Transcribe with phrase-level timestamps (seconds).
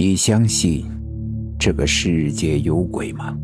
[0.00, 0.84] 你相信
[1.58, 3.36] 这个世界有鬼吗？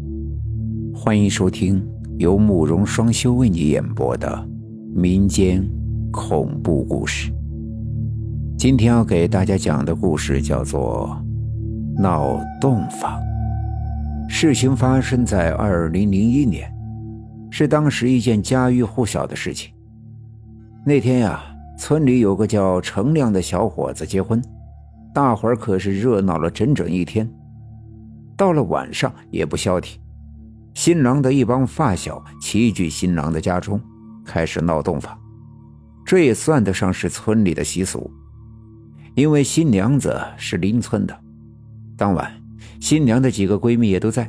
[0.94, 1.84] 欢迎收听
[2.16, 4.48] 由慕容双修为你演播的
[4.94, 5.68] 民间
[6.12, 7.32] 恐怖故事。
[8.56, 11.20] 今天要给大家讲的故事叫做
[12.00, 13.20] 《闹洞房》。
[14.30, 16.72] 事情发生在二零零一年，
[17.50, 19.72] 是当时一件家喻户晓的事情。
[20.86, 21.42] 那天呀，
[21.76, 24.40] 村里有个叫程亮的小伙子结婚。
[25.14, 27.32] 大伙儿可是热闹了整整一天，
[28.36, 29.96] 到了晚上也不消停。
[30.74, 33.80] 新郎的一帮发小齐聚新郎的家中，
[34.24, 35.16] 开始闹洞房。
[36.04, 38.10] 这也算得上是村里的习俗，
[39.14, 41.16] 因为新娘子是邻村的。
[41.96, 42.28] 当晚，
[42.80, 44.28] 新娘的几个闺蜜也都在。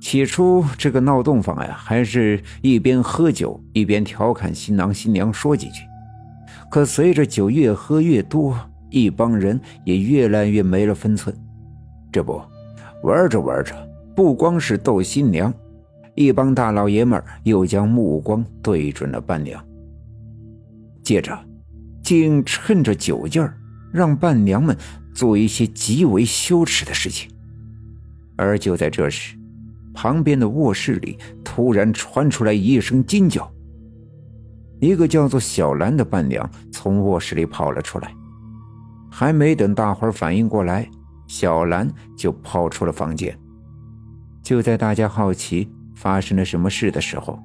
[0.00, 5.82] 起初，这个闹洞房呀，还是一边喝酒一边调侃新郎新娘说几句。
[6.68, 8.58] 可随着酒越喝越多，
[8.90, 11.34] 一帮人也越来越没了分寸，
[12.10, 12.40] 这不，
[13.02, 13.74] 玩着玩着，
[14.16, 15.52] 不光是逗新娘，
[16.14, 19.62] 一帮大老爷们又将目光对准了伴娘。
[21.02, 21.38] 接着，
[22.02, 23.56] 竟趁着酒劲儿，
[23.92, 24.76] 让伴娘们
[25.14, 27.30] 做一些极为羞耻的事情。
[28.36, 29.36] 而就在这时，
[29.92, 33.50] 旁边的卧室里突然传出来一声惊叫，
[34.80, 38.14] 一个叫做小兰的伴娘从卧室里跑了出来。
[39.18, 40.88] 还没等大伙反应过来，
[41.26, 43.36] 小兰就跑出了房间。
[44.44, 47.36] 就在大家好奇发生了什么事的时候，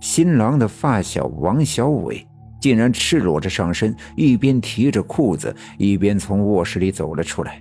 [0.00, 2.24] 新郎的发小王小伟
[2.60, 7.60] 竟然赤裸着上身，一边提着裤子，一边从卧室里走了出来。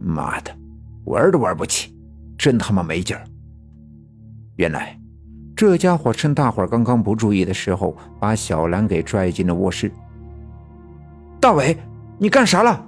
[0.00, 0.50] 妈的，
[1.04, 1.94] 玩都玩不起，
[2.38, 3.22] 真他妈没劲儿！
[4.56, 4.98] 原来，
[5.54, 9.92] 这家伙趁大伙刚刚不注意的时候，把小兰给拽进了卧室。
[11.38, 11.76] 大伟。
[12.18, 12.84] 你干啥了？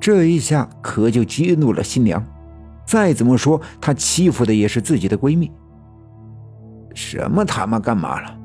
[0.00, 2.24] 这一下可就激怒了新娘。
[2.86, 5.50] 再怎么说，她欺负的也是自己的闺蜜。
[6.94, 8.36] 什么他妈干嘛了？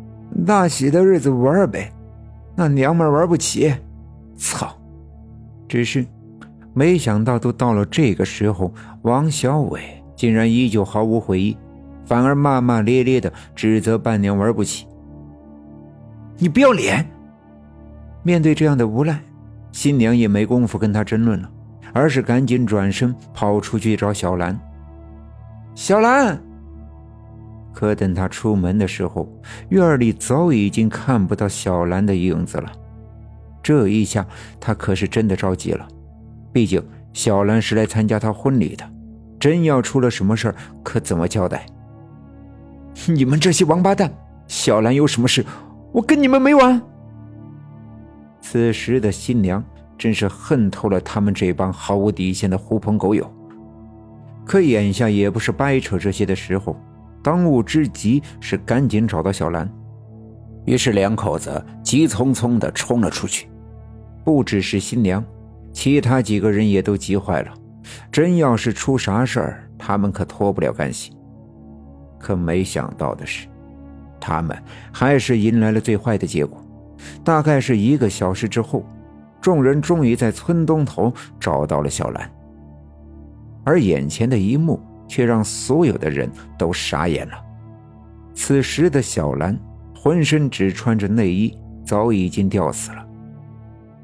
[0.45, 1.91] 大喜的日子玩呗，
[2.55, 3.73] 那娘们玩不起。
[4.37, 4.67] 操！
[5.67, 6.05] 只是
[6.73, 9.81] 没想到，都到了这个时候，王小伟
[10.15, 11.57] 竟然依旧毫无悔意，
[12.05, 14.85] 反而骂骂咧咧的指责伴娘玩不起。
[16.37, 17.07] 你不要脸！
[18.23, 19.19] 面对这样的无赖。
[19.75, 21.51] 新娘也没工夫跟他争论了，
[21.91, 24.57] 而是赶紧转身跑出去找小兰。
[25.75, 26.41] 小兰，
[27.73, 29.27] 可等他出门的时候，
[29.67, 32.71] 院里早已经看不到小兰的影子了。
[33.61, 34.25] 这一下，
[34.61, 35.85] 他可是真的着急了。
[36.53, 36.81] 毕竟
[37.11, 38.89] 小兰是来参加他婚礼的，
[39.37, 41.65] 真要出了什么事可怎么交代？
[43.07, 44.09] 你们这些王八蛋！
[44.47, 45.45] 小兰有什么事，
[45.91, 46.81] 我跟你们没完！
[48.47, 49.61] 此时的新娘
[49.97, 53.27] 真是恨透了他们这帮毫无底线的狐朋狗友，
[54.45, 56.77] 可眼下也不是掰扯这些的时候，
[57.23, 59.67] 当务之急是赶紧找到小兰。
[60.65, 63.49] 于是两口子急匆匆地冲了出去。
[64.23, 65.25] 不只是新娘，
[65.73, 67.51] 其他几个人也都急坏了。
[68.11, 71.11] 真要是出啥事儿，他们可脱不了干系。
[72.19, 73.47] 可没想到的是，
[74.19, 74.55] 他们
[74.93, 76.63] 还是迎来了最坏的结果。
[77.23, 78.85] 大概是一个小时之后，
[79.41, 82.31] 众人终于在村东头找到了小兰。
[83.63, 87.33] 而眼前的一幕却让所有的人都傻眼了。
[88.33, 89.57] 此时的小兰
[89.95, 93.05] 浑身只穿着内衣，早已经吊死了。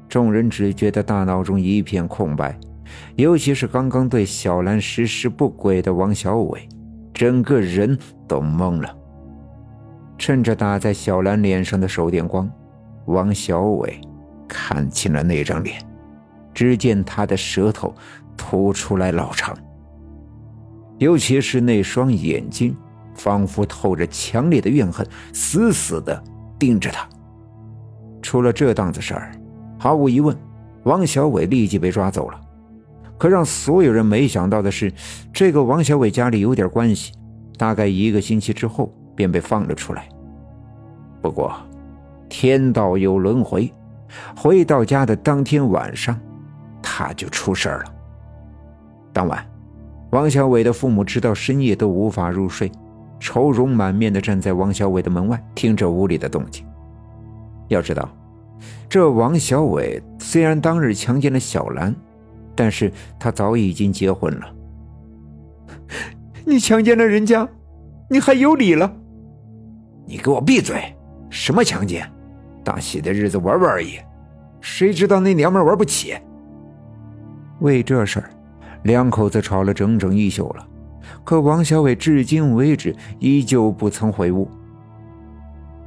[0.08, 2.58] 众人只觉得大脑中一片空白，
[3.16, 6.68] 尤其是刚刚对小兰实施不轨的王小伟，
[7.14, 7.96] 整个人
[8.26, 8.96] 都懵了。
[10.18, 12.50] 趁着打在小兰脸上的手电光。
[13.06, 14.00] 王小伟
[14.48, 15.80] 看清了那张脸，
[16.54, 17.94] 只见他的舌头
[18.36, 19.56] 吐出来老长，
[20.98, 22.76] 尤其是那双眼睛，
[23.14, 26.22] 仿佛透着强烈的怨恨，死死的
[26.58, 27.08] 盯着他。
[28.22, 29.32] 出了这档子事儿，
[29.78, 30.36] 毫无疑问，
[30.84, 32.40] 王小伟立即被抓走了。
[33.18, 34.92] 可让所有人没想到的是，
[35.32, 37.12] 这个王小伟家里有点关系，
[37.56, 40.08] 大概一个星期之后便被放了出来。
[41.20, 41.54] 不过，
[42.32, 43.70] 天道有轮回，
[44.34, 46.18] 回到家的当天晚上，
[46.82, 47.84] 他就出事了。
[49.12, 49.46] 当晚，
[50.12, 52.72] 王小伟的父母直到深夜都无法入睡，
[53.20, 56.64] 愁容满面的站在王小伟的门外，听着屋里的动静。
[57.68, 58.08] 要知道，
[58.88, 61.94] 这王小伟虽然当日强奸了小兰，
[62.54, 62.90] 但是
[63.20, 64.54] 他早已经结婚了。
[66.46, 67.46] 你强奸了人家，
[68.08, 68.90] 你还有理了？
[70.06, 70.96] 你给我闭嘴！
[71.28, 72.10] 什么强奸？
[72.64, 73.98] 大喜的日子玩玩而已，
[74.60, 76.16] 谁知道那娘们玩不起。
[77.60, 78.30] 为这事儿，
[78.84, 80.66] 两口子吵了整整一宿了。
[81.24, 84.48] 可王小伟至今为止依旧不曾悔悟。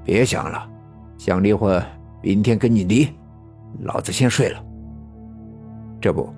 [0.03, 0.69] 别想了，
[1.17, 1.81] 想离婚，
[2.21, 3.07] 明天跟你离，
[3.81, 4.63] 老子先睡了。
[5.99, 6.29] 这不，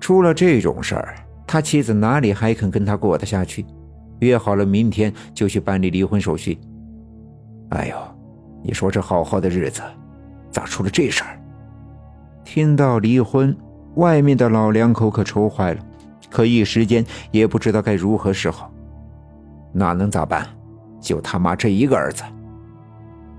[0.00, 1.14] 出了这种事儿，
[1.46, 3.64] 他妻子哪里还肯跟他过得下去？
[4.20, 6.58] 约好了明天就去办理离婚手续。
[7.68, 7.96] 哎呦，
[8.66, 9.80] 你说这好好的日子，
[10.50, 11.38] 咋出了这事儿？
[12.44, 13.56] 听到离婚，
[13.94, 15.80] 外面的老两口可愁坏了。
[16.28, 18.68] 可一时间也不知道该如何是好，
[19.72, 20.44] 那能咋办？
[21.00, 22.24] 就他妈这一个儿子。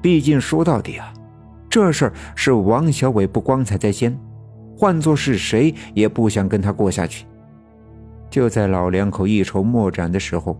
[0.01, 1.13] 毕竟说到底啊，
[1.69, 4.17] 这事儿是王小伟不光彩在先，
[4.77, 7.25] 换做是谁也不想跟他过下去。
[8.29, 10.57] 就在老两口一筹莫展的时候，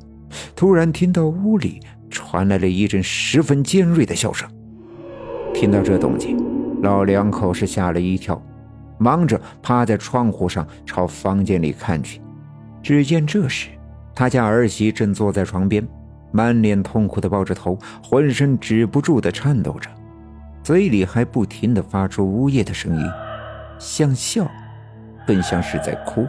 [0.57, 1.79] 突然听到屋里
[2.09, 4.45] 传来了一阵十分尖锐的笑声。
[5.59, 6.37] 听到这动静，
[6.83, 8.39] 老两口是吓了一跳。
[8.99, 12.21] 忙着趴在窗户上朝房间里看去，
[12.83, 13.69] 只见这时
[14.13, 15.83] 他家儿媳正坐在床边，
[16.31, 19.89] 满脸痛苦的抱着头，浑身止不住的颤抖着，
[20.61, 23.03] 嘴里还不停的发出呜咽的声音，
[23.79, 24.47] 像笑，
[25.25, 26.27] 更像是在哭，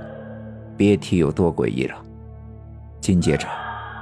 [0.75, 1.95] 别提有多诡异了。
[2.99, 3.47] 紧接着，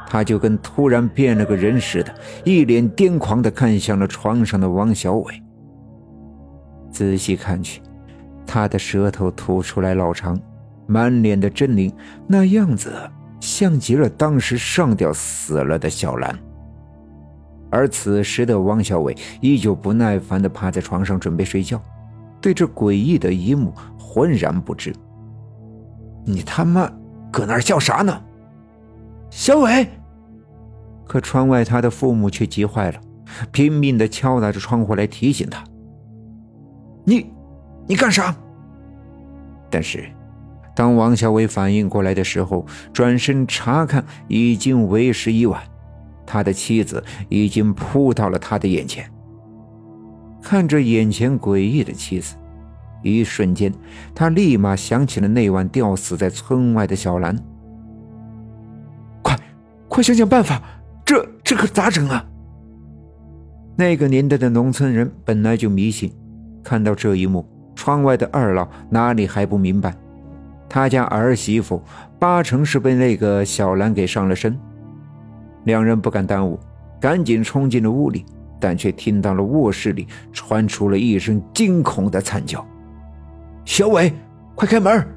[0.08, 2.14] 他就跟突然变了个人似的，
[2.44, 5.42] 一脸癫狂的看向了床上的王小伟。
[6.90, 7.82] 仔细看去。
[8.46, 10.40] 他的舌头吐出来老长，
[10.86, 11.92] 满脸的狰狞，
[12.28, 12.92] 那样子
[13.40, 16.38] 像极了当时上吊死了的小兰。
[17.70, 21.82] 而此时的王小伟依旧不耐烦地趴在床上准备睡觉，
[22.40, 24.94] 对这诡异的一幕浑然不知。
[26.24, 26.88] 你他妈
[27.32, 28.22] 搁那儿叫啥呢？
[29.30, 29.86] 小伟！
[31.06, 33.00] 可窗外他的父母却急坏了，
[33.52, 35.62] 拼命地敲打着窗户来提醒他
[37.04, 37.26] ：“你。”
[37.88, 38.34] 你干啥？
[39.70, 40.10] 但是，
[40.74, 45.62] 当王小伟反应过来的时候，转身查看，已经为时已晚。
[46.26, 49.08] 他的妻子已经扑到了他的眼前。
[50.42, 52.34] 看着眼前诡异的妻子，
[53.04, 53.72] 一瞬间，
[54.12, 57.36] 他立马想起了那晚吊死在村外的小兰。
[59.96, 60.60] 快，想想办法！
[61.06, 62.22] 这这可咋整啊？
[63.76, 66.12] 那个年代的农村人本来就迷信，
[66.62, 67.48] 看到这一幕。
[67.74, 69.96] 窗外的二老哪里还不明白？
[70.68, 71.82] 他家儿媳妇
[72.18, 74.54] 八成是被那个小兰给上了身。
[75.64, 76.60] 两人不敢耽误，
[77.00, 78.22] 赶紧冲进了屋里，
[78.60, 82.62] 但却听到了卧室里传出了一声惊恐的惨叫
[83.64, 84.12] ：“小伟，
[84.54, 85.08] 快开门！”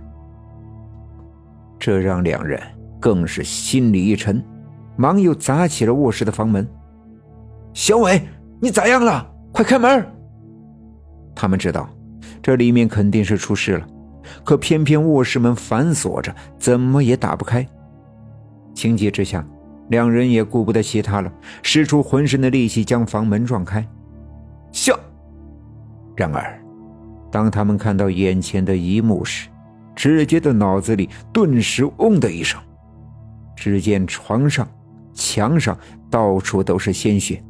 [1.78, 2.58] 这让两人
[2.98, 4.42] 更是心里一沉，
[5.00, 6.68] 忙又砸起了卧室的房门
[7.74, 8.22] ：“小伟，
[8.62, 9.26] 你咋样了？
[9.54, 10.06] 快开门！”
[11.34, 11.90] 他们知道。
[12.42, 13.88] 这里面肯定是出事了，
[14.46, 17.66] 可偏偏卧室门反锁着，怎么也打不开。
[18.74, 19.46] 情急之下，
[19.90, 21.32] 两人也顾不得其他了，
[21.64, 23.86] 使出浑身的力气将房门撞开。
[24.72, 24.98] 笑。
[26.16, 26.62] 然而，
[27.30, 29.50] 当他们看到眼前的一幕时，
[29.96, 32.60] 只觉得脑子里顿时“嗡”的一声。
[33.56, 34.66] 只见床上、
[35.20, 35.78] 墙上
[36.10, 37.44] 到处都是鲜血。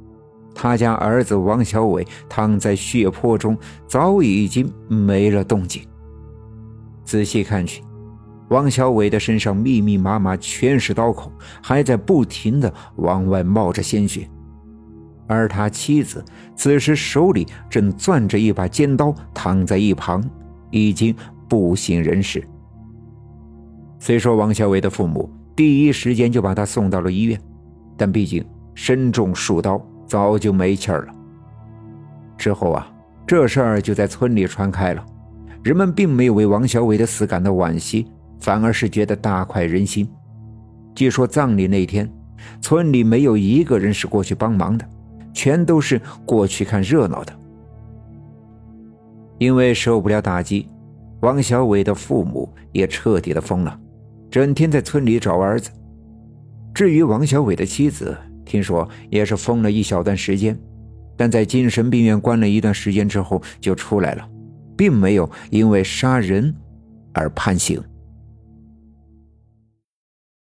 [0.56, 3.56] 他家儿子王小伟躺在血泊中，
[3.88, 5.81] 早已经没了动静。
[7.06, 7.81] 仔细看去，
[8.50, 14.27] 王小伟的身上密密麻麻全是刀口，还在不停的往外冒着鲜血。
[15.27, 20.27] 而他妻子此时手里正攥着一把尖刀，躺在一旁，
[20.72, 21.15] 已经
[21.48, 22.44] 不省人事。
[24.00, 27.39] 虽说王小伟的父母第一时间就把他送到了医院，
[28.00, 29.79] 但毕竟身中数刀。
[30.08, 31.13] 早就没气儿了。
[32.36, 32.91] 之后啊，
[33.27, 35.06] 这事儿就在村里传开了，
[35.63, 38.08] 人们并没有为王小伟的死感到惋惜，
[38.39, 40.10] 反而是觉得大快人心。
[40.96, 42.12] 据说葬礼那天，
[42.60, 44.86] 村里没有一个人是过去帮忙的，
[45.32, 47.32] 全都是过去看热闹的。
[49.38, 50.68] 因为受不了打击，
[51.20, 53.79] 王小伟的父母也彻底的疯了，
[54.32, 55.70] 整天在村里找儿子。
[56.79, 60.57] 至于王小伟的妻子，听说也是疯了一小段时间，
[61.17, 64.25] 但在精神病院关了一段时间之后就出来了，
[64.77, 66.55] 并没有因为杀人
[67.12, 67.83] 而判刑。